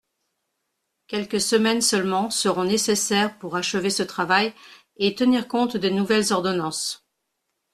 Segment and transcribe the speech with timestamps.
[1.05, 4.51] Quelques semaines seulement seront nécessaires pour achever ce travail
[4.97, 7.05] et tenir compte des nouvelles ordonnances.